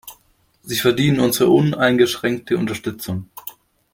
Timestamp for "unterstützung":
2.57-3.29